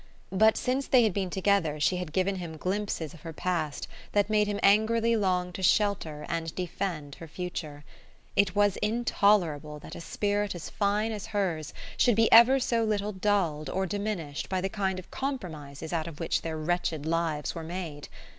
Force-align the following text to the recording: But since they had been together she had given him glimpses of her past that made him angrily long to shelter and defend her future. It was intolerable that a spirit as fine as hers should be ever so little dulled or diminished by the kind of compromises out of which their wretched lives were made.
But 0.31 0.57
since 0.57 0.87
they 0.87 1.03
had 1.03 1.13
been 1.13 1.29
together 1.29 1.79
she 1.79 1.97
had 1.97 2.11
given 2.11 2.37
him 2.37 2.57
glimpses 2.57 3.13
of 3.13 3.21
her 3.21 3.33
past 3.33 3.87
that 4.13 4.31
made 4.31 4.47
him 4.47 4.59
angrily 4.63 5.15
long 5.15 5.53
to 5.53 5.61
shelter 5.61 6.25
and 6.27 6.55
defend 6.55 7.13
her 7.13 7.27
future. 7.27 7.83
It 8.35 8.55
was 8.55 8.77
intolerable 8.77 9.77
that 9.77 9.93
a 9.93 10.01
spirit 10.01 10.55
as 10.55 10.71
fine 10.71 11.11
as 11.11 11.27
hers 11.37 11.71
should 11.97 12.15
be 12.15 12.31
ever 12.31 12.59
so 12.59 12.83
little 12.83 13.11
dulled 13.13 13.69
or 13.69 13.85
diminished 13.85 14.49
by 14.49 14.59
the 14.59 14.69
kind 14.69 14.97
of 14.97 15.11
compromises 15.11 15.93
out 15.93 16.07
of 16.07 16.19
which 16.19 16.41
their 16.41 16.57
wretched 16.57 17.05
lives 17.05 17.53
were 17.53 17.61
made. 17.61 18.07